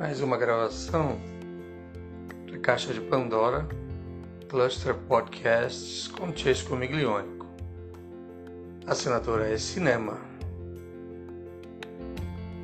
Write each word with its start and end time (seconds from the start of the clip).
mais 0.00 0.22
uma 0.22 0.38
gravação 0.38 1.20
da 2.50 2.58
Caixa 2.58 2.94
de 2.94 3.02
Pandora, 3.02 3.68
Cluster 4.48 4.94
Podcasts 4.94 6.08
com 6.08 6.34
Chesco 6.34 6.74
Miglionico. 6.74 7.44
A 8.86 8.92
assinatura 8.92 9.50
é 9.50 9.58
Cinema. 9.58 10.16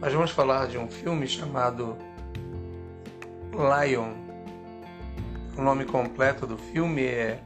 Nós 0.00 0.14
vamos 0.14 0.30
falar 0.30 0.66
de 0.66 0.78
um 0.78 0.88
filme 0.88 1.28
chamado 1.28 1.98
Lion. 3.52 4.14
O 5.58 5.60
nome 5.60 5.84
completo 5.84 6.46
do 6.46 6.56
filme 6.56 7.04
é 7.04 7.42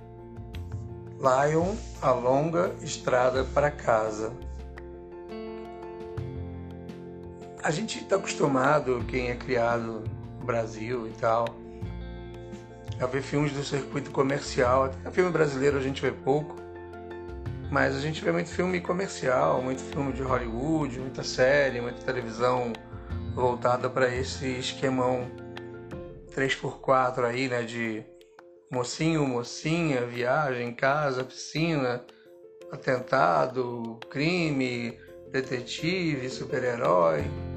Lion, 1.18 1.74
a 2.00 2.12
longa 2.12 2.76
estrada 2.80 3.42
para 3.42 3.72
casa. 3.72 4.32
A 7.62 7.70
gente 7.70 7.98
está 7.98 8.16
acostumado, 8.16 9.04
quem 9.06 9.30
é 9.30 9.36
criado 9.36 10.02
no 10.38 10.46
Brasil 10.46 11.06
e 11.06 11.10
tal, 11.10 11.44
a 12.98 13.06
ver 13.06 13.22
filmes 13.22 13.52
do 13.52 13.62
circuito 13.62 14.10
comercial. 14.10 14.84
Até 14.84 15.10
filme 15.10 15.30
brasileiro 15.30 15.76
a 15.76 15.80
gente 15.80 16.00
vê 16.00 16.10
pouco, 16.10 16.56
mas 17.70 17.94
a 17.94 18.00
gente 18.00 18.24
vê 18.24 18.32
muito 18.32 18.48
filme 18.48 18.80
comercial, 18.80 19.62
muito 19.62 19.82
filme 19.82 20.10
de 20.12 20.22
Hollywood, 20.22 20.98
muita 21.00 21.22
série, 21.22 21.82
muita 21.82 22.02
televisão 22.02 22.72
voltada 23.34 23.90
para 23.90 24.08
esse 24.14 24.46
esquemão 24.58 25.30
3x4 26.34 27.24
aí, 27.24 27.46
né? 27.46 27.62
De 27.62 28.02
mocinho, 28.70 29.26
mocinha, 29.26 30.06
viagem, 30.06 30.74
casa, 30.74 31.24
piscina, 31.24 32.04
atentado, 32.72 34.00
crime, 34.08 34.98
detetive, 35.30 36.30
super-herói. 36.30 37.49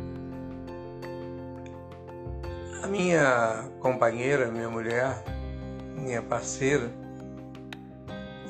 A 2.83 2.87
minha 2.87 3.63
companheira, 3.79 4.51
minha 4.51 4.69
mulher, 4.69 5.23
minha 5.95 6.21
parceira, 6.21 6.91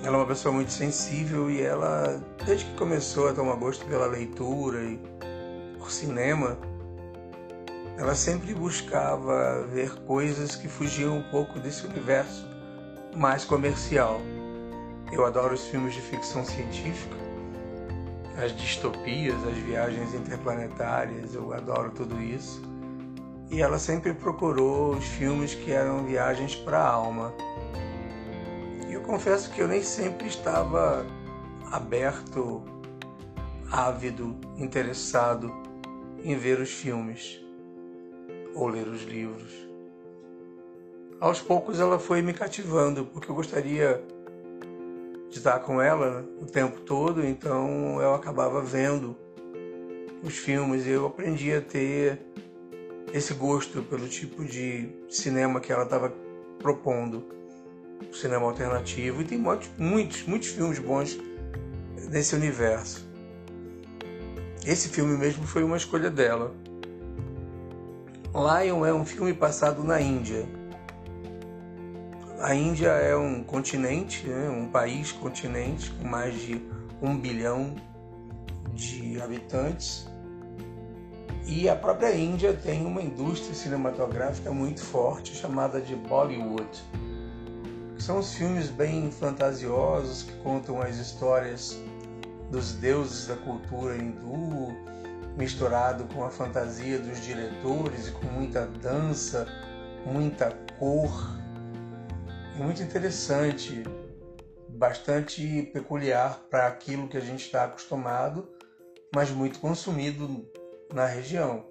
ela 0.03 0.15
é 0.15 0.19
uma 0.19 0.25
pessoa 0.25 0.51
muito 0.51 0.71
sensível 0.71 1.51
e 1.51 1.61
ela, 1.61 2.19
desde 2.43 2.65
que 2.65 2.75
começou 2.75 3.29
a 3.29 3.33
tomar 3.33 3.57
gosto 3.57 3.85
pela 3.85 4.07
leitura 4.07 4.81
e 4.81 4.99
por 5.77 5.91
cinema, 5.91 6.57
ela 7.95 8.15
sempre 8.15 8.55
buscava 8.55 9.67
ver 9.67 9.93
coisas 10.01 10.55
que 10.55 10.67
fugiam 10.67 11.15
um 11.19 11.29
pouco 11.29 11.59
desse 11.59 11.85
universo 11.85 12.49
mais 13.15 13.45
comercial. 13.45 14.19
Eu 15.11 15.27
adoro 15.27 15.53
os 15.53 15.67
filmes 15.67 15.93
de 15.93 16.01
ficção 16.01 16.43
científica, 16.43 17.15
as 18.43 18.51
distopias, 18.57 19.35
as 19.45 19.57
viagens 19.57 20.11
interplanetárias, 20.15 21.35
eu 21.35 21.53
adoro 21.53 21.91
tudo 21.91 22.19
isso 22.19 22.72
e 23.53 23.61
ela 23.61 23.77
sempre 23.77 24.15
procurou 24.15 24.95
os 24.95 25.05
filmes 25.05 25.53
que 25.53 25.71
eram 25.71 26.03
viagens 26.03 26.55
para 26.55 26.79
a 26.79 26.89
alma. 26.89 27.31
E 28.89 28.93
eu 28.93 29.01
confesso 29.01 29.51
que 29.51 29.61
eu 29.61 29.67
nem 29.67 29.83
sempre 29.83 30.27
estava 30.27 31.05
aberto, 31.71 32.63
ávido, 33.71 34.35
interessado 34.57 35.53
em 36.23 36.35
ver 36.35 36.59
os 36.59 36.71
filmes 36.71 37.39
ou 38.55 38.67
ler 38.67 38.87
os 38.87 39.03
livros. 39.03 39.51
Aos 41.19 41.39
poucos 41.39 41.79
ela 41.79 41.99
foi 41.99 42.23
me 42.23 42.33
cativando, 42.33 43.05
porque 43.05 43.29
eu 43.29 43.35
gostaria 43.35 44.03
de 45.29 45.37
estar 45.37 45.59
com 45.59 45.79
ela 45.79 46.25
o 46.41 46.47
tempo 46.47 46.81
todo, 46.81 47.23
então 47.23 48.01
eu 48.01 48.15
acabava 48.15 48.63
vendo 48.63 49.15
os 50.23 50.35
filmes 50.35 50.87
e 50.87 50.89
eu 50.89 51.05
aprendi 51.05 51.53
a 51.53 51.61
ter 51.61 52.19
esse 53.13 53.31
gosto 53.35 53.83
pelo 53.83 54.07
tipo 54.07 54.43
de 54.43 54.89
cinema 55.07 55.61
que 55.61 55.71
ela 55.71 55.83
estava 55.83 56.11
propondo, 56.57 57.23
cinema 58.11 58.47
alternativo, 58.47 59.21
e 59.21 59.25
tem 59.25 59.37
muitos, 59.37 59.69
muitos, 59.77 60.23
muitos 60.23 60.49
filmes 60.49 60.79
bons 60.79 61.19
nesse 62.09 62.33
universo. 62.35 63.07
Esse 64.65 64.89
filme 64.89 65.15
mesmo 65.15 65.45
foi 65.45 65.63
uma 65.63 65.77
escolha 65.77 66.09
dela. 66.09 66.55
Lion 68.33 68.83
é 68.83 68.91
um 68.91 69.05
filme 69.05 69.31
passado 69.31 69.83
na 69.83 70.01
Índia. 70.01 70.47
A 72.39 72.55
Índia 72.55 72.87
é 72.87 73.15
um 73.15 73.43
continente, 73.43 74.25
né, 74.27 74.49
um 74.49 74.67
país 74.67 75.11
continente 75.11 75.91
com 75.91 76.07
mais 76.07 76.33
de 76.41 76.59
um 76.99 77.15
bilhão 77.15 77.75
de 78.73 79.21
habitantes 79.21 80.11
e 81.55 81.69
a 81.69 81.75
própria 81.75 82.15
Índia 82.15 82.51
tem 82.51 82.83
uma 82.83 82.99
indústria 82.99 83.53
cinematográfica 83.53 84.51
muito 84.51 84.81
forte 84.81 85.35
chamada 85.35 85.79
de 85.79 85.95
Bollywood, 85.95 86.83
são 87.99 88.17
os 88.17 88.33
filmes 88.33 88.69
bem 88.69 89.11
fantasiosos 89.11 90.23
que 90.23 90.33
contam 90.37 90.81
as 90.81 90.97
histórias 90.97 91.79
dos 92.49 92.73
deuses 92.73 93.27
da 93.27 93.35
cultura 93.35 93.95
hindu, 93.95 94.75
misturado 95.37 96.05
com 96.13 96.23
a 96.23 96.29
fantasia 96.31 96.97
dos 96.97 97.21
diretores 97.23 98.07
e 98.07 98.11
com 98.11 98.25
muita 98.25 98.65
dança, 98.65 99.47
muita 100.07 100.51
cor. 100.79 101.37
É 102.55 102.63
muito 102.63 102.81
interessante, 102.81 103.83
bastante 104.69 105.69
peculiar 105.71 106.47
para 106.49 106.65
aquilo 106.65 107.07
que 107.07 107.15
a 107.15 107.21
gente 107.21 107.45
está 107.45 107.65
acostumado, 107.65 108.49
mas 109.13 109.29
muito 109.29 109.59
consumido 109.59 110.51
na 110.93 111.07
região. 111.07 111.65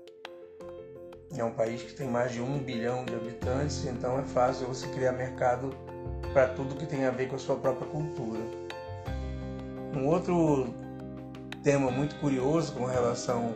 É 1.37 1.43
um 1.43 1.53
país 1.53 1.81
que 1.81 1.95
tem 1.95 2.09
mais 2.09 2.33
de 2.33 2.43
um 2.43 2.59
bilhão 2.59 3.05
de 3.05 3.15
habitantes, 3.15 3.87
então 3.87 4.19
é 4.19 4.23
fácil 4.23 4.67
você 4.67 4.87
criar 4.89 5.13
mercado 5.13 5.71
para 6.33 6.49
tudo 6.49 6.75
que 6.75 6.85
tem 6.85 7.07
a 7.07 7.11
ver 7.11 7.29
com 7.29 7.37
a 7.37 7.39
sua 7.39 7.57
própria 7.57 7.87
cultura. 7.87 8.41
Um 9.95 10.07
outro 10.09 10.75
tema 11.63 11.91
muito 11.91 12.17
curioso 12.17 12.73
com 12.73 12.85
relação 12.85 13.55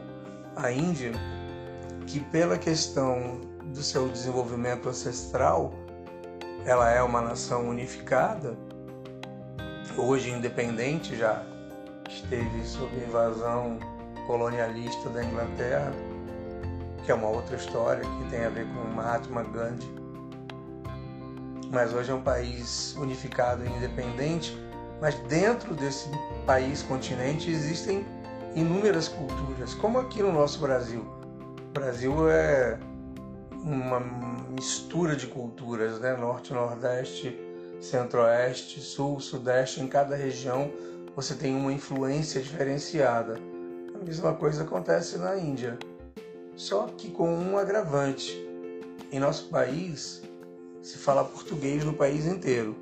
à 0.55 0.71
Índia, 0.71 1.13
que 2.07 2.21
pela 2.21 2.57
questão 2.57 3.41
do 3.75 3.83
seu 3.83 4.09
desenvolvimento 4.09 4.89
ancestral, 4.89 5.75
ela 6.65 6.91
é 6.91 7.03
uma 7.03 7.21
nação 7.21 7.69
unificada, 7.69 8.57
hoje 9.99 10.31
independente 10.31 11.17
já 11.17 11.45
esteve 12.09 12.65
sob 12.65 12.95
invasão 12.97 13.79
colonialista 14.27 15.09
da 15.11 15.25
Inglaterra, 15.25 15.93
que 17.05 17.13
é 17.13 17.15
uma 17.15 17.29
outra 17.29 17.57
história 17.57 18.03
que 18.03 18.31
tem 18.31 18.45
a 18.45 18.49
ver 18.49 18.67
com 18.67 18.95
Mahatma 18.95 19.43
Gandhi. 19.43 19.87
Mas 21.71 21.93
hoje 21.93 22.11
é 22.11 22.15
um 22.15 22.23
país 22.23 22.95
unificado 22.97 23.65
e 23.65 23.69
independente, 23.69 24.57
mas 25.01 25.15
dentro 25.29 25.75
desse 25.75 26.09
país 26.47 26.83
continente 26.83 27.51
existem 27.51 28.07
inúmeras 28.55 29.09
culturas, 29.09 29.75
como 29.75 29.99
aqui 29.99 30.23
no 30.23 30.33
nosso 30.33 30.61
Brasil. 30.61 31.05
O 31.69 31.73
Brasil 31.73 32.31
é 32.31 32.79
uma 33.53 34.01
mistura 34.51 35.15
de 35.17 35.27
culturas, 35.27 36.01
né? 36.01 36.17
Norte, 36.17 36.53
Nordeste, 36.53 37.39
Centro-Oeste, 37.81 38.81
Sul, 38.81 39.21
Sudeste, 39.21 39.81
em 39.81 39.89
cada 39.89 40.17
região 40.17 40.71
você 41.15 41.35
tem 41.35 41.57
uma 41.57 41.73
influência 41.73 42.43
diferenciada. 42.43 43.41
Mesma 44.07 44.33
coisa 44.35 44.63
acontece 44.63 45.19
na 45.19 45.37
Índia, 45.37 45.77
só 46.55 46.87
que 46.97 47.11
com 47.11 47.29
um 47.29 47.59
agravante. 47.59 48.41
Em 49.11 49.19
nosso 49.19 49.49
país, 49.49 50.23
se 50.81 50.97
fala 50.97 51.25
português 51.25 51.85
no 51.85 51.93
país 51.93 52.25
inteiro, 52.25 52.77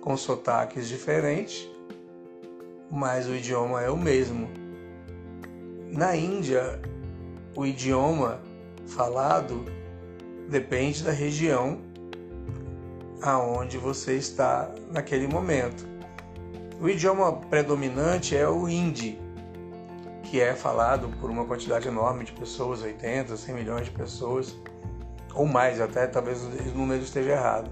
com 0.00 0.16
sotaques 0.16 0.86
diferentes, 0.86 1.68
mas 2.88 3.26
o 3.26 3.34
idioma 3.34 3.82
é 3.82 3.90
o 3.90 3.96
mesmo. 3.96 4.48
Na 5.90 6.14
Índia, 6.14 6.80
o 7.56 7.66
idioma 7.66 8.40
falado 8.86 9.64
depende 10.48 11.02
da 11.02 11.10
região 11.10 11.80
aonde 13.20 13.78
você 13.78 14.14
está 14.14 14.72
naquele 14.92 15.26
momento. 15.26 15.84
O 16.80 16.88
idioma 16.88 17.32
predominante 17.32 18.36
é 18.36 18.48
o 18.48 18.68
hindi, 18.68 19.18
que 20.32 20.40
é 20.40 20.54
falado 20.54 21.10
por 21.20 21.28
uma 21.28 21.44
quantidade 21.44 21.86
enorme 21.86 22.24
de 22.24 22.32
pessoas, 22.32 22.80
80, 22.80 23.36
100 23.36 23.54
milhões 23.54 23.84
de 23.84 23.90
pessoas, 23.90 24.56
ou 25.34 25.44
mais 25.44 25.78
até, 25.78 26.06
talvez 26.06 26.42
o 26.42 26.48
número 26.74 27.02
esteja 27.02 27.32
errado. 27.32 27.70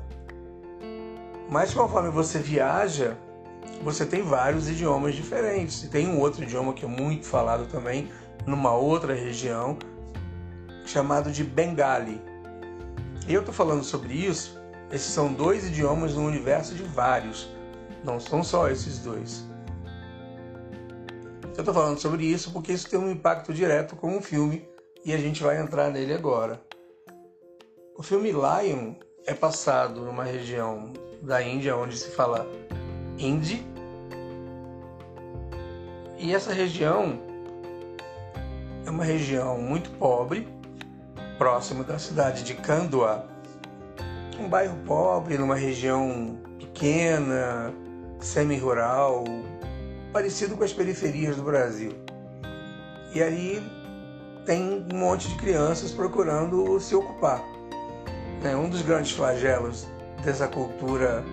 Mas 1.49 1.73
conforme 1.73 2.11
você 2.11 2.39
viaja, 2.39 3.17
você 3.83 4.05
tem 4.05 4.21
vários 4.21 4.69
idiomas 4.69 5.15
diferentes. 5.15 5.85
E 5.85 5.89
tem 5.89 6.07
um 6.07 6.21
outro 6.21 6.43
idioma 6.43 6.75
que 6.75 6.85
é 6.85 6.89
muito 6.89 7.25
falado 7.25 7.67
também 7.67 8.11
numa 8.47 8.75
outra 8.75 9.15
região, 9.15 9.79
chamado 10.85 11.33
de 11.33 11.43
Bengali. 11.43 12.21
E 13.27 13.33
eu 13.33 13.41
estou 13.41 13.55
falando 13.55 13.85
sobre 13.85 14.13
isso, 14.13 14.61
esses 14.93 15.11
são 15.11 15.33
dois 15.33 15.67
idiomas 15.67 16.13
no 16.13 16.27
universo 16.27 16.75
de 16.75 16.83
vários, 16.83 17.49
não 18.05 18.21
são 18.21 18.45
só 18.45 18.69
esses 18.69 18.99
dois. 18.99 19.49
Eu 21.57 21.61
estou 21.61 21.75
falando 21.75 21.99
sobre 21.99 22.25
isso 22.25 22.53
porque 22.53 22.73
isso 22.73 22.89
tem 22.89 22.99
um 22.99 23.11
impacto 23.11 23.53
direto 23.53 23.97
com 23.97 24.17
o 24.17 24.23
filme 24.23 24.69
e 25.05 25.13
a 25.13 25.19
gente 25.19 25.43
vai 25.43 25.61
entrar 25.61 25.91
nele 25.91 26.15
agora. 26.15 26.61
O 27.97 28.03
filme 28.03 28.31
Lion 28.31 28.95
é 29.27 29.35
passado 29.35 30.01
numa 30.03 30.25
região 30.25 30.93
da 31.21 31.43
Índia 31.43 31.77
onde 31.77 31.97
se 31.97 32.11
fala 32.11 32.47
hindi. 33.19 33.65
E 36.19 36.35
essa 36.35 36.53
região 36.53 37.21
é 38.87 38.91
uma 38.91 39.05
região 39.05 39.59
muito 39.59 39.91
pobre, 39.93 40.49
próximo 41.37 41.85
da 41.85 41.99
cidade 41.99 42.43
de 42.43 42.55
Kandwa, 42.55 43.27
um 44.39 44.49
bairro 44.49 44.77
pobre 44.87 45.37
numa 45.37 45.55
região 45.55 46.39
pequena, 46.59 47.73
semi-rural, 48.19 49.25
parecido 50.13 50.57
com 50.57 50.65
as 50.65 50.73
periferias 50.73 51.37
do 51.37 51.43
Brasil. 51.43 51.93
E 53.15 53.23
ali 53.23 53.63
tem 54.45 54.85
um 54.91 54.97
monte 54.97 55.29
de 55.29 55.37
crianças 55.37 55.93
procurando 55.93 56.79
se 56.81 56.95
ocupar. 56.95 57.43
É 58.43 58.57
um 58.57 58.69
dos 58.69 58.83
grandes 58.83 59.13
flagelos 59.13 59.87
dessa 60.25 60.49
cultura 60.49 61.25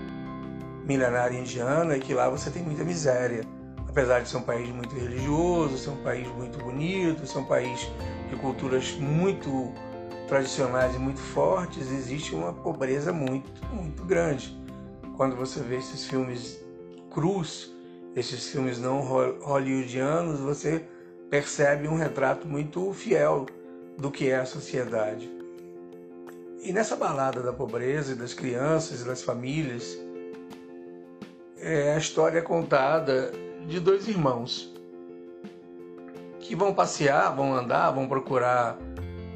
milenária 0.86 1.38
indiana 1.38 1.96
é 1.96 2.00
que 2.00 2.14
lá 2.14 2.30
você 2.30 2.50
tem 2.50 2.64
muita 2.64 2.84
miséria. 2.84 3.44
Apesar 3.88 4.22
de 4.22 4.30
ser 4.30 4.38
um 4.38 4.42
país 4.44 4.70
muito 4.70 4.96
religioso, 4.96 5.78
ser 5.78 5.90
um 5.90 6.04
país 6.04 6.28
muito 6.30 6.58
bonito, 6.60 7.26
ser 7.26 7.40
um 7.40 7.46
país 7.46 7.90
de 8.30 8.36
culturas 8.36 8.92
muito 8.94 9.74
tradicionais 10.28 10.96
e 10.96 11.00
muito 11.00 11.20
fortes, 11.20 11.92
existe 11.92 12.36
uma 12.36 12.54
pobreza 12.54 13.12
muito, 13.12 13.50
muito 13.74 14.04
grande. 14.04 14.56
Quando 15.16 15.36
você 15.36 15.62
vê 15.62 15.78
esses 15.78 16.06
filmes 16.06 16.60
crus, 17.12 17.74
esses 18.18 18.48
filmes 18.50 18.80
não 18.80 19.00
hollywoodianos, 19.00 20.40
você 20.40 20.84
percebe 21.30 21.88
um 21.88 21.96
retrato 21.96 22.48
muito 22.48 22.92
fiel 22.92 23.46
do 23.96 24.10
que 24.10 24.32
é 24.32 24.38
a 24.38 24.46
sociedade. 24.46 25.30
E 26.64 26.74
nessa 26.74 26.96
balada 26.96 27.44
da 27.44 27.54
pobreza 27.54 28.16
das 28.16 28.34
crianças 28.34 29.02
e 29.02 29.06
das 29.06 29.22
famílias, 29.22 29.96
é 31.60 31.94
a 31.94 31.98
história 31.98 32.42
contada 32.42 33.32
de 33.68 33.80
dois 33.80 34.08
irmãos 34.08 34.74
que 36.40 36.56
vão 36.56 36.74
passear, 36.74 37.36
vão 37.36 37.54
andar, 37.54 37.92
vão 37.92 38.08
procurar 38.08 38.80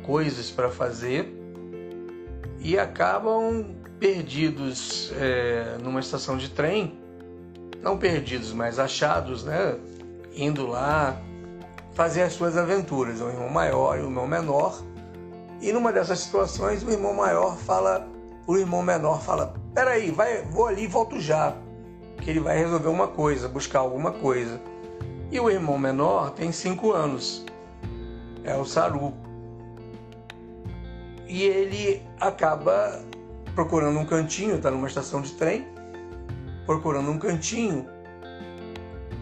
coisas 0.04 0.50
para 0.50 0.72
fazer 0.72 1.32
e 2.60 2.80
acabam 2.80 3.76
perdidos 4.00 5.14
é, 5.20 5.78
numa 5.84 6.00
estação 6.00 6.36
de 6.36 6.50
trem, 6.50 7.00
não 7.82 7.98
perdidos, 7.98 8.54
mas 8.54 8.80
achados, 8.80 9.44
né? 9.44 9.78
Indo 10.36 10.68
lá 10.68 11.20
fazer 11.94 12.22
as 12.22 12.34
suas 12.34 12.58
aventuras, 12.58 13.20
o 13.22 13.28
irmão 13.28 13.50
maior 13.50 13.98
e 13.98 14.02
o 14.02 14.06
irmão 14.06 14.28
menor. 14.28 14.82
E 15.60 15.72
numa 15.72 15.92
dessas 15.92 16.20
situações, 16.20 16.84
o 16.84 16.90
irmão 16.90 17.14
maior 17.14 17.58
fala, 17.58 18.08
o 18.48 18.58
irmão 18.58 18.82
menor 18.82 19.22
fala: 19.22 19.54
"Peraí, 19.74 20.12
vai, 20.12 20.44
vou 20.44 20.68
ali, 20.68 20.88
volto 20.88 21.20
já", 21.20 21.56
que 22.22 22.30
ele 22.30 22.40
vai 22.40 22.58
resolver 22.58 22.90
uma 22.90 23.08
coisa, 23.08 23.48
buscar 23.48 23.80
alguma 23.80 24.12
coisa. 24.12 24.60
E 25.32 25.40
o 25.40 25.50
irmão 25.50 25.78
menor 25.78 26.32
tem 26.32 26.52
cinco 26.52 26.92
anos, 26.92 27.46
é 28.44 28.56
o 28.56 28.66
Saru. 28.66 29.14
E 31.28 31.44
ele 31.44 32.02
acaba 32.20 33.02
procurando 33.56 33.98
um 33.98 34.06
cantinho, 34.06 34.56
está 34.56 34.70
numa 34.70 34.88
estação 34.88 35.22
de 35.22 35.32
trem, 35.34 35.66
procurando 36.72 37.12
um 37.12 37.20
cantinho 37.20 37.86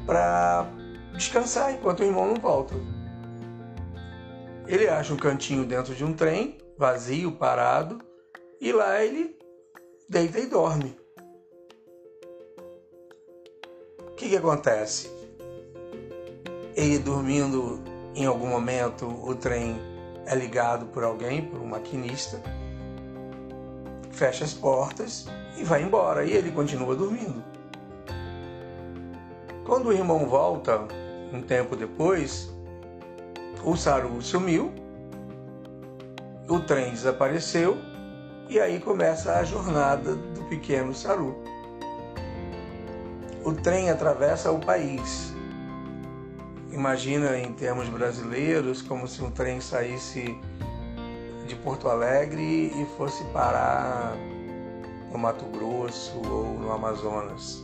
para 0.06 0.68
descansar 1.16 1.74
enquanto 1.74 2.02
o 2.02 2.04
irmão 2.04 2.28
não 2.28 2.36
volta. 2.36 2.76
Ele 4.68 4.88
acha 4.88 5.12
um 5.14 5.18
cantinho 5.18 5.66
dentro 5.66 5.96
de 5.96 6.06
um 6.06 6.14
trem, 6.14 6.60
vazio, 6.78 7.32
parado, 7.32 7.98
e 8.62 8.72
lá 8.72 9.04
ele 9.04 9.36
deita 10.08 10.40
e 10.40 10.46
dorme. 10.46 10.96
O 14.02 14.12
que, 14.16 14.30
que 14.30 14.38
acontece? 14.38 15.10
Ele 16.76 17.00
dormindo, 17.00 17.82
em 18.14 18.28
algum 18.28 18.48
momento, 18.48 19.08
o 19.08 19.34
trem 19.34 19.76
é 20.28 20.36
ligado 20.36 20.86
por 20.88 21.04
alguém, 21.04 21.48
por 21.48 21.60
um 21.60 21.66
maquinista, 21.66 22.40
fecha 24.20 24.44
as 24.44 24.54
portas 24.54 25.28
e 25.58 25.64
vai 25.64 25.82
embora. 25.82 26.26
E 26.26 26.34
ele 26.34 26.52
continua 26.52 26.94
dormindo. 26.94 27.42
Quando 29.66 29.88
o 29.88 29.94
irmão 29.94 30.28
volta, 30.28 30.82
um 31.32 31.42
tempo 31.42 31.76
depois, 31.76 32.54
o 33.64 33.78
Saru 33.78 34.22
sumiu, 34.22 34.74
o 36.50 36.60
trem 36.60 36.92
desapareceu 36.92 37.78
e 38.50 38.60
aí 38.60 38.80
começa 38.80 39.34
a 39.34 39.44
jornada 39.44 40.16
do 40.16 40.44
pequeno 40.50 40.94
Saru. 40.94 41.42
O 43.46 43.54
trem 43.54 43.90
atravessa 43.90 44.52
o 44.52 44.60
país. 44.60 45.34
Imagina 46.72 47.38
em 47.38 47.54
termos 47.54 47.88
brasileiros 47.88 48.82
como 48.82 49.08
se 49.08 49.24
um 49.24 49.32
trem 49.32 49.62
saísse 49.62 50.38
de 51.50 51.56
Porto 51.58 51.90
Alegre 51.90 52.72
e 52.74 52.88
fosse 52.98 53.24
parar 53.26 54.16
no 55.12 55.18
Mato 55.18 55.46
Grosso 55.46 56.18
ou 56.18 56.54
no 56.60 56.72
Amazonas. 56.72 57.64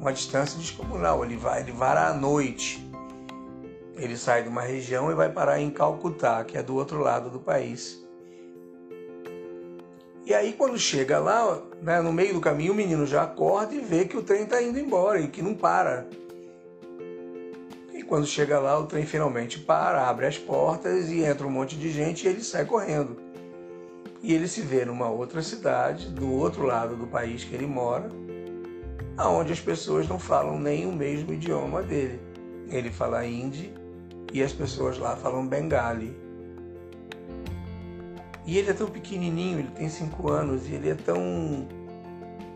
Uma 0.00 0.12
distância 0.12 0.58
descomunal. 0.58 1.24
Ele 1.24 1.36
vai, 1.36 1.60
ele 1.60 1.72
vara 1.72 2.08
à 2.08 2.14
noite 2.14 2.86
ele 3.96 4.16
sai 4.16 4.42
de 4.42 4.48
uma 4.48 4.60
região 4.60 5.10
e 5.10 5.14
vai 5.14 5.30
parar 5.30 5.60
em 5.60 5.70
Calcutá, 5.70 6.44
que 6.44 6.58
é 6.58 6.62
do 6.62 6.76
outro 6.76 7.00
lado 7.00 7.30
do 7.30 7.40
país. 7.40 8.04
E 10.24 10.34
aí, 10.34 10.52
quando 10.52 10.78
chega 10.78 11.18
lá, 11.18 11.62
né, 11.80 12.00
no 12.02 12.12
meio 12.12 12.34
do 12.34 12.40
caminho, 12.40 12.72
o 12.72 12.76
menino 12.76 13.06
já 13.06 13.22
acorda 13.22 13.74
e 13.74 13.80
vê 13.80 14.04
que 14.04 14.16
o 14.16 14.22
trem 14.22 14.42
está 14.42 14.60
indo 14.60 14.78
embora 14.78 15.20
e 15.20 15.28
que 15.28 15.40
não 15.40 15.54
para. 15.54 16.06
Quando 18.08 18.26
chega 18.26 18.60
lá, 18.60 18.78
o 18.78 18.86
trem 18.86 19.04
finalmente 19.04 19.58
para, 19.58 20.08
abre 20.08 20.26
as 20.26 20.38
portas 20.38 21.10
e 21.10 21.24
entra 21.24 21.46
um 21.46 21.50
monte 21.50 21.76
de 21.76 21.90
gente 21.90 22.24
e 22.24 22.28
ele 22.28 22.42
sai 22.42 22.64
correndo. 22.64 23.16
E 24.22 24.32
ele 24.32 24.46
se 24.46 24.60
vê 24.60 24.84
numa 24.84 25.08
outra 25.08 25.42
cidade, 25.42 26.08
do 26.08 26.32
outro 26.32 26.64
lado 26.64 26.96
do 26.96 27.06
país 27.06 27.42
que 27.42 27.54
ele 27.54 27.66
mora, 27.66 28.08
aonde 29.16 29.52
as 29.52 29.60
pessoas 29.60 30.08
não 30.08 30.18
falam 30.18 30.58
nem 30.58 30.86
o 30.86 30.92
mesmo 30.92 31.32
idioma 31.32 31.82
dele. 31.82 32.20
Ele 32.68 32.90
fala 32.90 33.26
hindi 33.26 33.72
e 34.32 34.42
as 34.42 34.52
pessoas 34.52 34.98
lá 34.98 35.16
falam 35.16 35.46
bengali. 35.46 36.16
E 38.44 38.56
ele 38.58 38.70
é 38.70 38.74
tão 38.74 38.88
pequenininho, 38.88 39.58
ele 39.58 39.70
tem 39.70 39.88
cinco 39.88 40.30
anos 40.30 40.68
e 40.68 40.74
ele 40.74 40.90
é 40.90 40.94
tão 40.94 41.66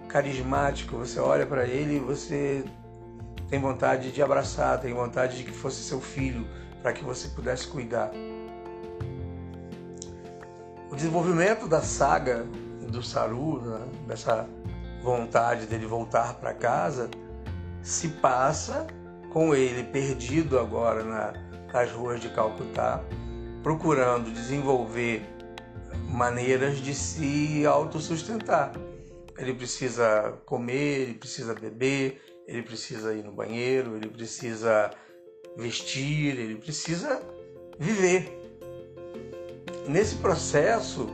carismático. 0.09 0.97
Você 0.97 1.19
olha 1.19 1.45
para 1.45 1.67
ele 1.67 1.97
e 1.97 1.99
você 1.99 2.65
tem 3.51 3.59
vontade 3.61 4.13
de 4.13 4.23
abraçar, 4.23 4.81
tem 4.81 4.95
vontade 4.95 5.39
de 5.39 5.45
que 5.45 5.51
fosse 5.51 5.83
seu 5.83 6.01
filho 6.01 6.47
para 6.81 6.93
que 6.93 7.05
você 7.05 7.29
pudesse 7.29 7.67
cuidar. 7.67 8.13
O 10.89 10.95
desenvolvimento 10.95 11.67
da 11.67 11.83
saga 11.83 12.47
do 12.89 13.03
Saru, 13.03 13.61
né, 13.61 13.81
dessa 14.07 14.49
vontade 15.03 15.67
dele 15.67 15.87
voltar 15.87 16.35
para 16.35 16.55
casa, 16.55 17.11
se 17.83 18.09
passa 18.09 18.87
com 19.33 19.55
ele 19.55 19.85
perdido 19.85 20.59
agora 20.59 21.03
na, 21.03 21.33
nas 21.73 21.91
ruas 21.91 22.21
de 22.21 22.29
Calcutá, 22.29 23.03
procurando 23.63 24.33
desenvolver 24.33 25.23
maneiras 26.09 26.79
de 26.79 26.95
se 26.95 27.67
autossustentar. 27.67 28.73
Ele 29.39 29.55
precisa 29.55 30.39
comer, 30.45 31.01
ele 31.01 31.15
precisa 31.15 31.55
beber, 31.55 32.30
ele 32.51 32.63
precisa 32.63 33.15
ir 33.15 33.23
no 33.23 33.31
banheiro, 33.31 33.97
ele 33.97 34.09
precisa 34.09 34.91
vestir, 35.57 36.37
ele 36.37 36.57
precisa 36.57 37.23
viver. 37.79 38.37
Nesse 39.87 40.17
processo, 40.17 41.09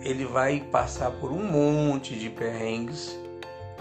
ele 0.00 0.24
vai 0.24 0.60
passar 0.70 1.10
por 1.10 1.32
um 1.32 1.42
monte 1.42 2.14
de 2.16 2.30
perrengues, 2.30 3.18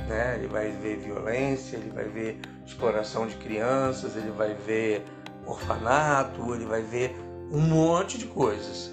né? 0.07 0.35
Ele 0.35 0.47
vai 0.47 0.71
ver 0.71 0.97
violência, 0.97 1.77
ele 1.77 1.91
vai 1.91 2.05
ver 2.05 2.39
exploração 2.65 3.27
de 3.27 3.35
crianças, 3.35 4.15
ele 4.15 4.31
vai 4.31 4.55
ver 4.55 5.03
orfanato, 5.45 6.55
ele 6.55 6.65
vai 6.65 6.81
ver 6.81 7.15
um 7.51 7.61
monte 7.61 8.17
de 8.17 8.25
coisas. 8.25 8.91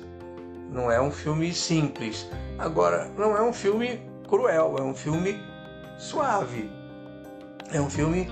Não 0.71 0.93
é 0.93 1.01
um 1.01 1.11
filme 1.11 1.55
simples. 1.55 2.29
Agora, 2.59 3.09
não 3.17 3.35
é 3.35 3.43
um 3.43 3.53
filme 3.53 3.99
cruel, 4.29 4.77
é 4.79 4.83
um 4.83 4.95
filme 4.95 5.41
suave. 5.99 6.78
É 7.71 7.81
um 7.81 7.91
filme 7.91 8.29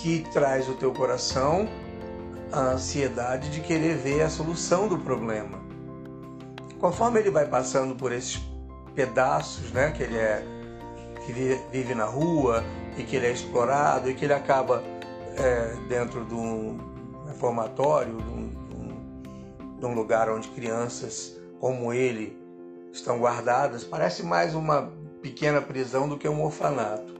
que 0.00 0.24
traz 0.32 0.68
o 0.68 0.74
teu 0.74 0.92
coração 0.92 1.68
a 2.52 2.72
ansiedade 2.72 3.50
de 3.50 3.60
querer 3.60 3.96
ver 3.96 4.22
a 4.22 4.28
solução 4.28 4.86
do 4.86 4.98
problema. 4.98 5.58
Conforme 6.78 7.20
ele 7.20 7.30
vai 7.30 7.46
passando 7.46 7.94
por 7.94 8.12
esses 8.12 8.40
pedaços, 8.94 9.72
né, 9.72 9.90
que 9.90 10.02
ele 10.02 10.16
é 10.16 10.44
que 11.24 11.32
vive 11.32 11.94
na 11.94 12.04
rua 12.04 12.64
e 12.98 13.04
que 13.04 13.16
ele 13.16 13.26
é 13.26 13.32
explorado 13.32 14.10
e 14.10 14.14
que 14.14 14.24
ele 14.24 14.34
acaba 14.34 14.82
é, 15.36 15.76
dentro 15.88 16.24
de 16.24 16.34
um, 16.34 16.78
reformatório, 17.26 18.16
de 18.16 18.30
um, 18.30 19.78
de 19.78 19.86
um 19.86 19.94
lugar 19.94 20.28
onde 20.28 20.48
crianças 20.48 21.36
como 21.58 21.92
ele 21.92 22.38
estão 22.92 23.18
guardadas. 23.18 23.84
Parece 23.84 24.22
mais 24.22 24.54
uma 24.54 24.92
pequena 25.22 25.60
prisão 25.60 26.08
do 26.08 26.18
que 26.18 26.28
um 26.28 26.44
orfanato. 26.44 27.11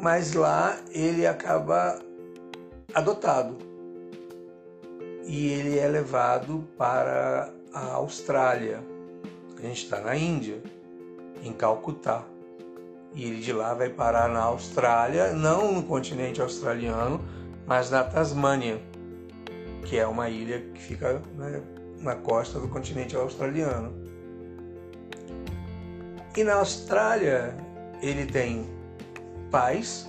Mas 0.00 0.34
lá 0.34 0.78
ele 0.90 1.26
acaba 1.26 1.98
adotado 2.94 3.56
e 5.26 5.48
ele 5.48 5.78
é 5.78 5.88
levado 5.88 6.64
para 6.78 7.52
a 7.72 7.94
Austrália. 7.94 8.82
A 9.58 9.62
gente 9.62 9.84
está 9.84 10.00
na 10.00 10.16
Índia, 10.16 10.62
em 11.42 11.52
Calcutá. 11.52 12.24
E 13.14 13.24
ele 13.24 13.40
de 13.40 13.52
lá 13.52 13.74
vai 13.74 13.88
parar 13.88 14.28
na 14.28 14.42
Austrália, 14.42 15.32
não 15.32 15.72
no 15.72 15.82
continente 15.82 16.40
australiano, 16.40 17.20
mas 17.66 17.90
na 17.90 18.04
Tasmânia, 18.04 18.80
que 19.84 19.98
é 19.98 20.06
uma 20.06 20.28
ilha 20.28 20.60
que 20.74 20.80
fica 20.80 21.22
né, 21.34 21.62
na 22.00 22.14
costa 22.14 22.60
do 22.60 22.68
continente 22.68 23.16
australiano. 23.16 23.94
E 26.36 26.44
na 26.44 26.56
Austrália 26.56 27.56
ele 28.02 28.26
tem 28.26 28.75
pais, 29.56 30.06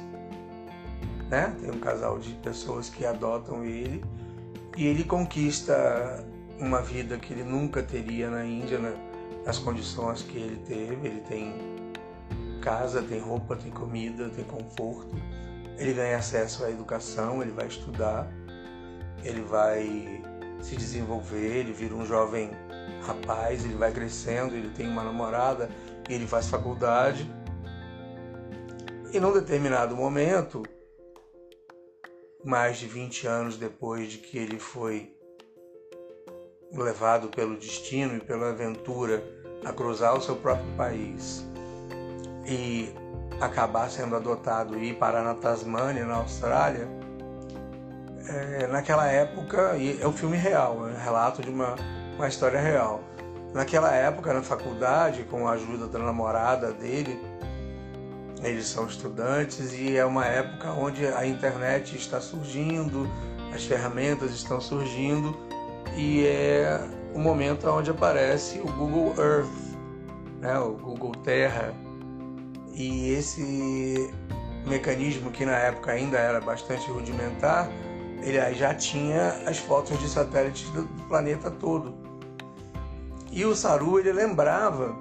né? 1.30 1.56
tem 1.62 1.72
um 1.72 1.80
casal 1.80 2.20
de 2.20 2.34
pessoas 2.34 2.90
que 2.90 3.06
adotam 3.06 3.64
ele, 3.64 4.04
e 4.76 4.86
ele 4.86 5.06
conquista 5.06 6.22
uma 6.60 6.82
vida 6.82 7.18
que 7.18 7.32
ele 7.32 7.46
nunca 7.46 7.82
teria 7.82 8.30
na 8.30 8.46
Índia, 8.46 8.78
né? 8.78 8.94
nas 9.46 9.58
condições 9.58 10.22
que 10.22 10.38
ele 10.38 10.58
teve. 10.66 11.08
Ele 11.08 11.22
tem 11.22 11.54
casa, 12.62 13.02
tem 13.02 13.22
roupa, 13.22 13.56
tem 13.56 13.72
comida, 13.72 14.30
tem 14.30 14.44
conforto. 14.44 15.16
Ele 15.78 15.94
ganha 15.94 16.18
acesso 16.18 16.66
à 16.66 16.70
educação, 16.70 17.42
ele 17.42 17.52
vai 17.52 17.68
estudar, 17.68 18.28
ele 19.24 19.42
vai 19.42 20.22
se 20.60 20.76
desenvolver, 20.76 21.60
ele 21.60 21.72
vira 21.72 21.96
um 21.96 22.06
jovem 22.06 22.52
rapaz, 23.04 23.64
ele 23.64 23.76
vai 23.76 23.94
crescendo, 23.94 24.54
ele 24.54 24.70
tem 24.72 24.90
uma 24.90 25.04
namorada, 25.04 25.70
ele 26.10 26.28
faz 26.28 26.50
faculdade. 26.50 27.32
E 29.18 29.20
num 29.20 29.34
determinado 29.34 29.96
momento, 29.96 30.62
mais 32.46 32.78
de 32.78 32.86
20 32.86 33.26
anos 33.26 33.58
depois 33.58 34.12
de 34.12 34.20
que 34.20 34.38
ele 34.38 34.60
foi 34.60 35.12
levado 36.72 37.28
pelo 37.30 37.58
destino 37.58 38.16
e 38.16 38.20
pela 38.20 38.50
aventura 38.50 39.24
a 39.66 39.74
cruzar 39.74 40.16
o 40.16 40.22
seu 40.22 40.36
próprio 40.36 40.72
país 40.78 41.44
e 42.46 42.94
acabar 43.42 43.90
sendo 43.90 44.16
adotado 44.16 44.78
e 44.78 44.92
ir 44.92 45.00
parar 45.00 45.24
na 45.24 45.34
Tasmânia, 45.34 46.06
na 46.06 46.18
Austrália, 46.18 46.88
é, 48.30 48.68
naquela 48.68 49.08
época, 49.08 49.78
e 49.78 50.00
é 50.00 50.08
um 50.08 50.14
filme 50.14 50.38
real, 50.38 50.88
é 50.88 50.92
um 50.92 51.04
relato 51.04 51.42
de 51.42 51.50
uma, 51.50 51.76
uma 52.18 52.28
história 52.28 52.60
real. 52.60 53.02
Naquela 53.52 53.92
época, 53.96 54.32
na 54.32 54.44
faculdade, 54.44 55.24
com 55.24 55.48
a 55.48 55.54
ajuda 55.54 55.88
da 55.88 55.98
namorada 55.98 56.72
dele, 56.72 57.20
eles 58.44 58.68
são 58.68 58.86
estudantes 58.86 59.74
e 59.74 59.98
é 59.98 60.06
uma 60.06 60.26
época 60.26 60.72
onde 60.72 61.06
a 61.06 61.26
internet 61.26 61.96
está 61.96 62.22
surgindo, 62.22 63.10
as 63.54 63.66
ferramentas 63.66 64.32
estão 64.32 64.62
surgindo 64.62 65.36
e 65.96 66.26
é 66.26 66.80
o 67.14 67.20
momento 67.20 67.68
onde 67.68 67.90
aparece 67.90 68.60
o 68.60 68.72
Google 68.74 69.16
Earth, 69.18 69.48
né, 70.40 70.60
o 70.60 70.74
Google 70.74 71.14
Terra. 71.24 71.74
E 72.74 73.10
esse 73.10 74.14
mecanismo 74.68 75.32
que 75.32 75.44
na 75.44 75.58
época 75.58 75.92
ainda 75.92 76.18
era 76.18 76.40
bastante 76.40 76.88
rudimentar, 76.92 77.68
ele 78.22 78.54
já 78.54 78.74
tinha 78.76 79.30
as 79.48 79.58
fotos 79.58 80.00
de 80.00 80.08
satélites 80.08 80.70
do 80.72 80.84
planeta 81.08 81.50
todo. 81.50 81.96
E 83.32 83.46
o 83.46 83.56
Saru 83.56 84.00
ele 84.00 84.12
lembrava 84.12 84.96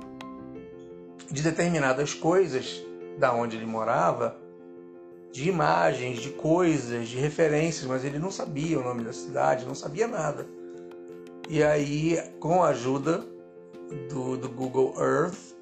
de 1.31 1.43
determinadas 1.43 2.15
coisas 2.15 2.86
da 3.19 3.33
onde 3.33 3.57
ele 3.57 3.67
morava, 3.67 4.37
de 5.33 5.49
imagens, 5.49 6.21
de 6.21 6.31
coisas, 6.31 7.09
de 7.09 7.19
referências, 7.19 7.85
mas 7.85 8.05
ele 8.05 8.19
não 8.19 8.31
sabia 8.31 8.79
o 8.79 8.83
nome 8.83 9.05
da 9.05 9.13
cidade, 9.13 9.67
não 9.67 9.75
sabia 9.75 10.07
nada. 10.07 10.47
E 11.49 11.63
aí, 11.63 12.19
com 12.41 12.63
a 12.63 12.69
ajuda 12.69 13.25
do, 14.09 14.37
do 14.37 14.49
Google 14.49 14.95
Earth, 14.99 15.55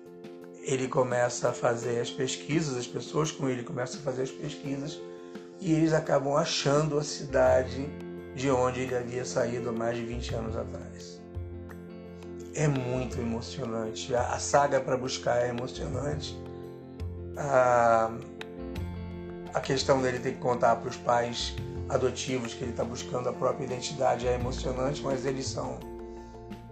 ele 0.62 0.88
começa 0.88 1.50
a 1.50 1.52
fazer 1.52 2.00
as 2.00 2.11
pesquisas, 2.11 2.76
as 2.76 2.87
pessoas 2.87 3.30
com 3.30 3.49
ele 3.49 3.62
começam 3.62 4.00
a 4.00 4.02
fazer 4.02 4.23
as 4.23 4.30
pesquisas 4.30 5.00
e 5.61 5.73
eles 5.73 5.92
acabam 5.92 6.37
achando 6.37 6.99
a 6.99 7.04
cidade 7.04 7.87
de 8.34 8.50
onde 8.50 8.80
ele 8.80 8.94
havia 8.94 9.25
saído 9.25 9.68
há 9.68 9.73
mais 9.73 9.96
de 9.96 10.04
20 10.04 10.34
anos 10.34 10.56
atrás. 10.56 11.20
É 12.54 12.66
muito 12.68 13.20
emocionante. 13.20 14.14
A, 14.14 14.34
a 14.34 14.38
saga 14.38 14.80
para 14.80 14.96
buscar 14.96 15.44
é 15.44 15.49
emocionante. 15.49 16.37
A, 17.37 18.11
a 19.53 19.61
questão 19.61 20.00
dele 20.00 20.19
ter 20.19 20.33
que 20.33 20.41
contar 20.41 20.76
para 20.76 20.88
os 20.88 20.97
pais 20.97 21.55
adotivos 21.88 22.55
que 22.55 22.64
ele 22.64 22.71
está 22.71 22.85
buscando 22.85 23.29
a 23.29 23.33
própria 23.33 23.64
identidade 23.64 24.26
é 24.26 24.35
emocionante, 24.35 25.03
mas 25.03 25.26
eles 25.26 25.47
são 25.47 25.79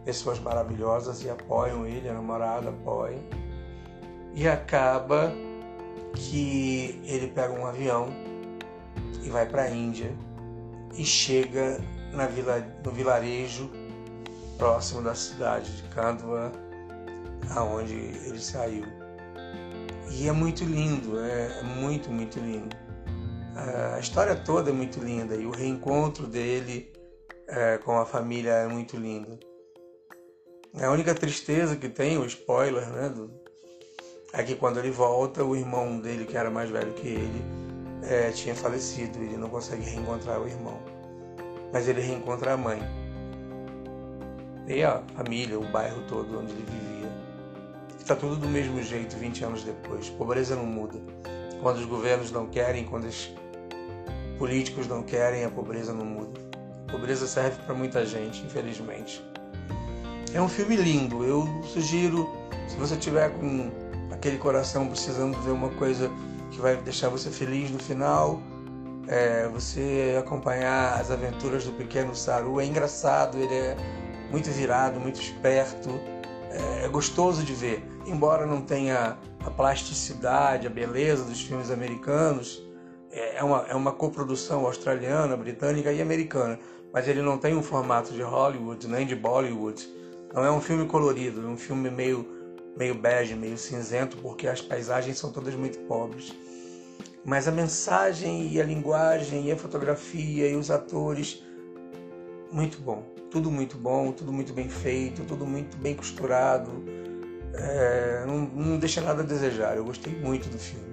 pessoas 0.05 0.39
maravilhosas 0.39 1.23
e 1.23 1.31
apoiam 1.31 1.87
ele, 1.87 2.09
a 2.09 2.15
namorada 2.15 2.71
apoia. 2.71 3.19
E 4.35 4.49
acaba 4.49 5.33
que 6.15 7.01
ele 7.05 7.29
pega 7.29 7.53
um 7.53 7.67
avião 7.67 8.09
e 9.23 9.31
vai 9.31 9.47
para 9.47 9.63
a 9.63 9.71
Índia 9.71 10.13
e 10.97 11.05
chega 11.05 11.81
na 12.13 12.27
vila, 12.27 12.65
no 12.85 12.91
vilarejo 12.91 13.71
próximo 14.59 15.03
da 15.03 15.15
cidade 15.15 15.77
de 15.77 15.83
Kandwa, 15.89 16.53
aonde 17.51 17.95
ele 17.95 18.39
saiu. 18.39 19.02
E 20.19 20.29
é 20.29 20.33
muito 20.33 20.65
lindo, 20.65 21.19
é, 21.19 21.63
muito, 21.63 22.11
muito 22.11 22.39
lindo. 22.39 22.77
A 23.95 23.99
história 23.99 24.35
toda 24.35 24.71
é 24.71 24.73
muito 24.73 25.01
linda 25.01 25.35
e 25.35 25.47
o 25.47 25.51
reencontro 25.51 26.27
dele 26.27 26.93
é, 27.49 27.79
com 27.79 27.99
a 27.99 28.07
família 28.07 28.51
é 28.51 28.69
muito 28.69 28.97
lindo. 28.97 29.39
A 30.81 30.91
única 30.91 31.15
tristeza 31.15 31.77
que 31.77 31.89
tem, 31.89 32.17
o 32.17 32.25
spoiler, 32.25 32.89
né, 32.89 33.09
do, 33.11 33.31
é 34.33 34.43
que 34.43 34.55
quando 34.55 34.79
ele 34.79 34.91
volta, 34.91 35.45
o 35.45 35.55
irmão 35.55 36.01
dele, 36.01 36.25
que 36.25 36.37
era 36.37 36.51
mais 36.51 36.71
velho 36.71 36.93
que 36.95 37.09
ele, 37.09 37.45
é, 38.03 38.31
tinha 38.31 38.55
falecido. 38.55 39.19
Ele 39.19 39.37
não 39.37 39.49
consegue 39.49 39.83
reencontrar 39.83 40.41
o 40.41 40.49
irmão. 40.49 40.81
Mas 41.73 41.87
ele 41.87 42.01
reencontra 42.01 42.55
a 42.55 42.57
mãe. 42.57 42.81
E 44.67 44.83
a 44.83 45.03
família, 45.15 45.59
o 45.59 45.71
bairro 45.71 46.03
todo 46.09 46.39
onde 46.39 46.53
ele 46.53 46.65
vivia. 46.65 47.22
Está 48.03 48.17
tudo 48.17 48.35
do 48.35 48.49
mesmo 48.49 48.83
jeito 48.83 49.17
20 49.17 49.45
anos 49.45 49.63
depois. 49.63 50.11
Pobreza 50.11 50.57
não 50.57 50.67
muda. 50.67 50.99
Quando 51.63 51.77
os 51.77 51.85
governos 51.85 52.33
não 52.33 52.49
querem, 52.49 52.85
quando 52.85 53.05
os 53.05 53.33
políticos 54.39 54.89
não 54.89 55.05
querem, 55.05 55.45
a 55.45 55.49
pobreza 55.49 55.95
não 55.95 56.05
muda. 56.05 56.41
A 56.89 56.91
pobreza 56.91 57.29
serve 57.29 57.63
para 57.63 57.73
muita 57.77 58.05
gente, 58.05 58.43
infelizmente. 58.43 59.25
É 60.35 60.43
um 60.43 60.49
filme 60.49 60.75
lindo. 60.75 61.25
Eu 61.25 61.47
sugiro, 61.63 62.29
se 62.67 62.75
você 62.75 62.97
tiver 62.97 63.31
com 63.39 63.71
aquele 64.11 64.37
coração 64.37 64.89
precisando 64.89 65.39
ver 65.39 65.53
uma 65.53 65.71
coisa 65.71 66.11
que 66.51 66.59
vai 66.59 66.77
deixar 66.79 67.09
você 67.09 67.31
feliz 67.31 67.71
no 67.71 67.79
final, 67.79 68.43
é, 69.07 69.47
você 69.47 70.17
acompanhar 70.19 71.01
as 71.01 71.13
aventuras 71.13 71.67
do 71.67 71.73
pequeno 71.73 72.17
Saru. 72.17 72.61
É 72.61 72.67
engraçado, 72.67 73.39
ele 73.39 73.55
é 73.55 73.77
muito 74.29 74.51
virado, 74.51 74.99
muito 74.99 75.21
esperto, 75.21 76.01
é, 76.85 76.89
gostoso 76.89 77.43
de 77.43 77.55
ver. 77.55 77.83
Embora 78.07 78.47
não 78.47 78.61
tenha 78.63 79.17
a 79.45 79.51
plasticidade, 79.51 80.67
a 80.67 80.71
beleza 80.71 81.25
dos 81.25 81.41
filmes 81.41 81.71
americanos, 81.71 82.63
é, 83.11 83.37
é 83.37 83.45
uma, 83.45 83.67
é 83.69 83.75
uma 83.75 83.93
coprodução 83.93 84.67
australiana, 84.67 85.37
britânica 85.37 85.93
e 85.93 86.01
americana, 86.01 86.59
mas 86.93 87.09
ele 87.09 87.23
não 87.23 87.39
tem 87.39 87.55
um 87.55 87.63
formato 87.63 88.13
de 88.13 88.23
Hollywood 88.23 88.87
nem 88.89 89.07
de 89.07 89.15
Bollywood. 89.15 89.87
Não 90.35 90.45
é 90.45 90.51
um 90.51 90.61
filme 90.61 90.87
colorido, 90.87 91.43
é 91.43 91.47
um 91.47 91.57
filme 91.57 91.91
meio, 91.91 92.27
meio 92.77 92.95
bege, 92.95 93.35
meio 93.35 93.59
cinzento, 93.59 94.17
porque 94.19 94.47
as 94.47 94.61
paisagens 94.61 95.19
são 95.19 95.31
todas 95.31 95.55
muito 95.55 95.79
pobres. 95.81 96.35
Mas 97.25 97.47
a 97.47 97.53
mensagem 97.53 98.49
e 98.51 98.61
a 98.61 98.65
linguagem 98.65 99.47
e 99.47 99.53
a 99.53 99.57
fotografia 99.57 100.49
e 100.49 100.57
os 100.57 100.71
atores, 100.71 101.45
muito 102.51 102.79
bom. 102.81 103.12
Tudo 103.33 103.51
muito 103.51 103.79
bom, 103.79 104.13
tudo 104.13 104.31
muito 104.31 104.53
bem 104.53 104.69
feito, 104.69 105.25
tudo 105.25 105.47
muito 105.47 105.75
bem 105.79 105.95
costurado. 105.95 106.85
É, 107.55 108.25
não, 108.27 108.41
não 108.41 108.79
deixa 108.79 109.01
nada 109.01 109.23
a 109.23 109.25
desejar. 109.25 109.75
Eu 109.75 109.87
gostei 109.87 110.15
muito 110.15 110.51
do 110.51 110.59
filme. 110.59 110.93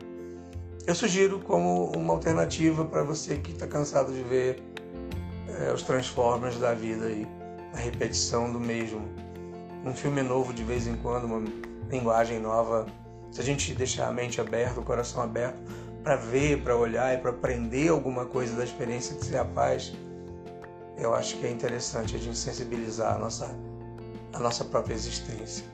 Eu 0.87 0.95
sugiro 0.95 1.39
como 1.39 1.91
uma 1.91 2.13
alternativa 2.13 2.85
para 2.85 3.03
você 3.03 3.35
que 3.35 3.51
está 3.51 3.67
cansado 3.67 4.13
de 4.13 4.23
ver 4.23 4.63
é, 5.49 5.73
os 5.73 5.83
Transformers 5.83 6.57
da 6.57 6.73
vida 6.73 7.07
aí, 7.07 7.27
a 7.73 7.77
repetição 7.77 8.49
do 8.49 8.59
mesmo. 8.59 9.01
Um 9.85 9.93
filme 9.93 10.21
novo 10.21 10.53
de 10.53 10.63
vez 10.63 10.87
em 10.87 10.95
quando, 10.95 11.25
uma 11.25 11.43
linguagem 11.91 12.39
nova. 12.39 12.85
Se 13.31 13.41
a 13.41 13.43
gente 13.43 13.75
deixar 13.75 14.07
a 14.07 14.13
mente 14.13 14.39
aberta, 14.39 14.79
o 14.79 14.83
coração 14.83 15.21
aberto, 15.21 15.59
para 16.05 16.15
ver, 16.15 16.63
para 16.63 16.77
olhar 16.77 17.13
e 17.13 17.17
para 17.17 17.31
aprender 17.31 17.89
alguma 17.89 18.25
coisa 18.25 18.55
da 18.55 18.63
experiência 18.63 19.13
de 19.17 19.25
ser 19.25 19.35
rapaz, 19.35 19.93
eu 20.99 21.13
acho 21.13 21.37
que 21.37 21.45
é 21.45 21.51
interessante 21.51 22.15
a 22.15 22.19
gente 22.19 22.37
sensibilizar 22.37 23.15
a 23.15 23.17
nossa 23.17 23.49
a 24.33 24.39
nossa 24.39 24.63
própria 24.63 24.93
existência. 24.93 25.65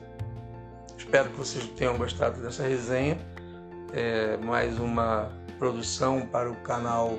Espero 0.96 1.30
que 1.30 1.36
vocês 1.36 1.66
tenham 1.76 1.96
gostado 1.96 2.40
dessa 2.40 2.62
resenha. 2.62 3.18
É 3.92 4.36
mais 4.38 4.78
uma 4.78 5.30
produção 5.58 6.26
para 6.26 6.50
o 6.50 6.56
canal 6.62 7.18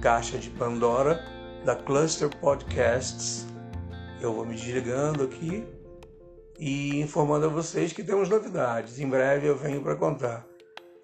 Caixa 0.00 0.38
de 0.38 0.50
Pandora 0.50 1.24
da 1.64 1.76
Cluster 1.76 2.28
Podcasts. 2.38 3.46
Eu 4.20 4.34
vou 4.34 4.44
me 4.44 4.54
desligando 4.54 5.24
aqui 5.24 5.64
e 6.58 7.00
informando 7.00 7.46
a 7.46 7.48
vocês 7.48 7.92
que 7.92 8.02
temos 8.02 8.28
novidades. 8.28 8.98
Em 8.98 9.08
breve 9.08 9.46
eu 9.46 9.56
venho 9.56 9.82
para 9.82 9.94
contar. 9.94 10.46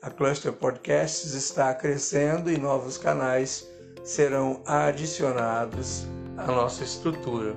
A 0.02 0.10
Cluster 0.10 0.52
Podcasts 0.52 1.34
está 1.34 1.72
crescendo 1.74 2.50
e 2.50 2.58
novos 2.58 2.98
canais 2.98 3.68
serão 4.04 4.62
adicionados 4.66 6.06
à 6.38 6.46
nossa 6.46 6.84
estrutura. 6.84 7.56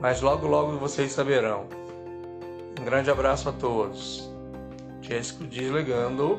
Mas 0.00 0.20
logo 0.20 0.46
logo 0.46 0.78
vocês 0.78 1.12
saberão. 1.12 1.66
Um 2.80 2.84
grande 2.84 3.10
abraço 3.10 3.48
a 3.48 3.52
todos. 3.52 4.30
Jéssico 5.02 5.44
desligando. 5.44 6.38